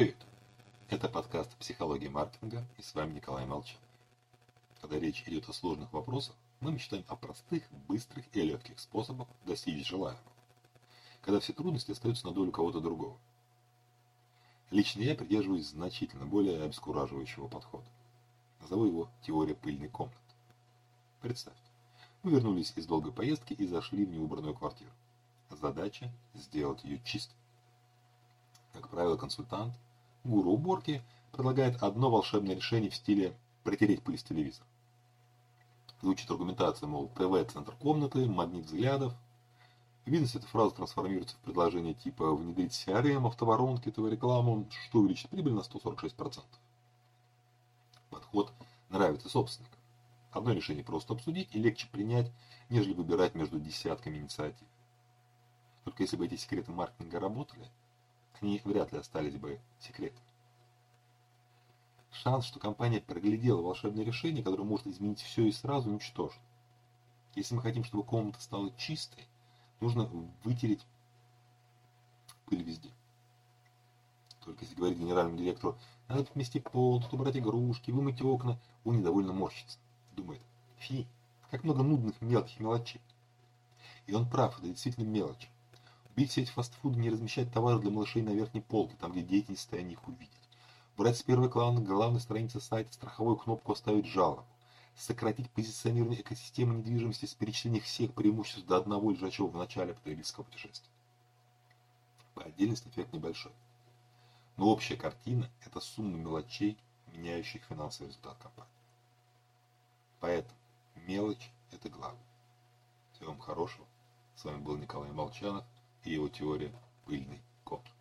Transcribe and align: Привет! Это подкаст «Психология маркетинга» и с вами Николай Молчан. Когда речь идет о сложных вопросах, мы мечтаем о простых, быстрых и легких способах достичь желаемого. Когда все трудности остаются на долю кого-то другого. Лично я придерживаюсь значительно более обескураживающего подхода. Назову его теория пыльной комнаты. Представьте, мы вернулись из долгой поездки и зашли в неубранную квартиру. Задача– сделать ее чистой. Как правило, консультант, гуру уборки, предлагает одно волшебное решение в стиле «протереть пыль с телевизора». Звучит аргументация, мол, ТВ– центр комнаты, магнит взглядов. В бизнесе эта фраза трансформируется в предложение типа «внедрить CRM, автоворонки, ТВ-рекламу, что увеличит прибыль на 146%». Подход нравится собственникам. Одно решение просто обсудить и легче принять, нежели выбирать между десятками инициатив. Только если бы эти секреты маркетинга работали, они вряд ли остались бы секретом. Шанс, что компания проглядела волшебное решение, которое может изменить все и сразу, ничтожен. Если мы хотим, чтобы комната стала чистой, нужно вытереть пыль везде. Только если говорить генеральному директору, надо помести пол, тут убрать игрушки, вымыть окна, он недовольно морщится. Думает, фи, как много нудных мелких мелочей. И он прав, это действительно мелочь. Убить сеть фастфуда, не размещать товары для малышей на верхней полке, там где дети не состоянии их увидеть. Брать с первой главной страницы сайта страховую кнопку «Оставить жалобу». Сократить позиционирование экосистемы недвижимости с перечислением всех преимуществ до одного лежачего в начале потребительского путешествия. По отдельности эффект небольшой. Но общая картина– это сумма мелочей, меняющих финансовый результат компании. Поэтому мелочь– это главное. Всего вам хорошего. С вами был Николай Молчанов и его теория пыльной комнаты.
Привет! 0.00 0.16
Это 0.88 1.10
подкаст 1.10 1.54
«Психология 1.58 2.08
маркетинга» 2.08 2.64
и 2.78 2.82
с 2.82 2.94
вами 2.94 3.12
Николай 3.12 3.44
Молчан. 3.44 3.78
Когда 4.80 4.98
речь 4.98 5.24
идет 5.26 5.46
о 5.50 5.52
сложных 5.52 5.92
вопросах, 5.92 6.34
мы 6.60 6.72
мечтаем 6.72 7.04
о 7.06 7.16
простых, 7.16 7.64
быстрых 7.86 8.24
и 8.32 8.40
легких 8.40 8.80
способах 8.80 9.28
достичь 9.44 9.86
желаемого. 9.86 10.24
Когда 11.20 11.38
все 11.38 11.52
трудности 11.52 11.92
остаются 11.92 12.26
на 12.26 12.32
долю 12.32 12.50
кого-то 12.50 12.80
другого. 12.80 13.18
Лично 14.70 15.02
я 15.02 15.14
придерживаюсь 15.14 15.68
значительно 15.68 16.24
более 16.24 16.62
обескураживающего 16.62 17.48
подхода. 17.48 17.84
Назову 18.62 18.86
его 18.86 19.10
теория 19.20 19.54
пыльной 19.54 19.90
комнаты. 19.90 20.16
Представьте, 21.20 21.70
мы 22.22 22.30
вернулись 22.30 22.72
из 22.74 22.86
долгой 22.86 23.12
поездки 23.12 23.52
и 23.52 23.66
зашли 23.66 24.06
в 24.06 24.10
неубранную 24.10 24.54
квартиру. 24.54 24.92
Задача– 25.50 26.10
сделать 26.32 26.84
ее 26.84 27.02
чистой. 27.04 27.36
Как 28.72 28.88
правило, 28.88 29.18
консультант, 29.18 29.74
гуру 30.24 30.52
уборки, 30.52 31.02
предлагает 31.32 31.82
одно 31.82 32.10
волшебное 32.10 32.54
решение 32.54 32.90
в 32.90 32.94
стиле 32.94 33.36
«протереть 33.64 34.02
пыль 34.02 34.18
с 34.18 34.22
телевизора». 34.22 34.66
Звучит 36.02 36.30
аргументация, 36.30 36.86
мол, 36.86 37.08
ТВ– 37.08 37.52
центр 37.52 37.74
комнаты, 37.76 38.26
магнит 38.26 38.64
взглядов. 38.64 39.14
В 40.06 40.10
бизнесе 40.10 40.38
эта 40.38 40.46
фраза 40.46 40.74
трансформируется 40.74 41.36
в 41.36 41.40
предложение 41.40 41.94
типа 41.94 42.34
«внедрить 42.34 42.72
CRM, 42.72 43.26
автоворонки, 43.26 43.90
ТВ-рекламу, 43.90 44.66
что 44.88 45.00
увеличит 45.00 45.28
прибыль 45.28 45.52
на 45.52 45.60
146%». 45.60 46.42
Подход 48.08 48.52
нравится 48.88 49.28
собственникам. 49.28 49.78
Одно 50.32 50.52
решение 50.52 50.84
просто 50.84 51.12
обсудить 51.12 51.54
и 51.54 51.58
легче 51.58 51.88
принять, 51.88 52.30
нежели 52.70 52.94
выбирать 52.94 53.34
между 53.34 53.58
десятками 53.58 54.18
инициатив. 54.18 54.66
Только 55.84 56.02
если 56.02 56.16
бы 56.16 56.26
эти 56.26 56.36
секреты 56.36 56.72
маркетинга 56.72 57.20
работали, 57.20 57.68
они 58.40 58.60
вряд 58.64 58.92
ли 58.92 58.98
остались 58.98 59.36
бы 59.36 59.60
секретом. 59.78 60.22
Шанс, 62.10 62.44
что 62.44 62.58
компания 62.58 63.00
проглядела 63.00 63.62
волшебное 63.62 64.04
решение, 64.04 64.42
которое 64.42 64.64
может 64.64 64.86
изменить 64.86 65.20
все 65.20 65.46
и 65.46 65.52
сразу, 65.52 65.90
ничтожен. 65.90 66.40
Если 67.34 67.54
мы 67.54 67.62
хотим, 67.62 67.84
чтобы 67.84 68.04
комната 68.04 68.40
стала 68.40 68.72
чистой, 68.76 69.26
нужно 69.80 70.04
вытереть 70.42 70.84
пыль 72.46 72.62
везде. 72.62 72.90
Только 74.44 74.64
если 74.64 74.74
говорить 74.74 74.98
генеральному 74.98 75.38
директору, 75.38 75.78
надо 76.08 76.24
помести 76.24 76.60
пол, 76.60 77.00
тут 77.00 77.12
убрать 77.12 77.36
игрушки, 77.36 77.90
вымыть 77.90 78.22
окна, 78.22 78.58
он 78.84 78.98
недовольно 78.98 79.32
морщится. 79.32 79.78
Думает, 80.16 80.42
фи, 80.78 81.06
как 81.50 81.62
много 81.62 81.82
нудных 81.82 82.20
мелких 82.20 82.58
мелочей. 82.58 83.00
И 84.06 84.14
он 84.14 84.28
прав, 84.28 84.58
это 84.58 84.68
действительно 84.68 85.04
мелочь. 85.04 85.48
Убить 86.10 86.32
сеть 86.32 86.50
фастфуда, 86.50 86.98
не 86.98 87.10
размещать 87.10 87.52
товары 87.52 87.78
для 87.78 87.90
малышей 87.90 88.22
на 88.22 88.30
верхней 88.30 88.60
полке, 88.60 88.96
там 88.96 89.12
где 89.12 89.22
дети 89.22 89.50
не 89.50 89.56
состоянии 89.56 89.92
их 89.92 90.08
увидеть. 90.08 90.30
Брать 90.96 91.16
с 91.16 91.22
первой 91.22 91.48
главной 91.48 92.20
страницы 92.20 92.60
сайта 92.60 92.92
страховую 92.92 93.36
кнопку 93.36 93.72
«Оставить 93.72 94.06
жалобу». 94.06 94.44
Сократить 94.96 95.48
позиционирование 95.50 96.20
экосистемы 96.20 96.74
недвижимости 96.74 97.24
с 97.26 97.34
перечислением 97.34 97.82
всех 97.82 98.12
преимуществ 98.12 98.66
до 98.66 98.76
одного 98.76 99.12
лежачего 99.12 99.46
в 99.46 99.56
начале 99.56 99.94
потребительского 99.94 100.44
путешествия. 100.44 100.90
По 102.34 102.42
отдельности 102.42 102.88
эффект 102.88 103.12
небольшой. 103.12 103.52
Но 104.56 104.68
общая 104.68 104.96
картина– 104.96 105.48
это 105.64 105.80
сумма 105.80 106.18
мелочей, 106.18 106.76
меняющих 107.06 107.62
финансовый 107.64 108.08
результат 108.08 108.36
компании. 108.38 108.72
Поэтому 110.18 110.58
мелочь– 110.96 111.50
это 111.72 111.88
главное. 111.88 112.20
Всего 113.12 113.30
вам 113.30 113.40
хорошего. 113.40 113.86
С 114.36 114.44
вами 114.44 114.58
был 114.58 114.76
Николай 114.76 115.10
Молчанов 115.12 115.64
и 116.04 116.12
его 116.12 116.28
теория 116.28 116.72
пыльной 117.06 117.40
комнаты. 117.64 117.99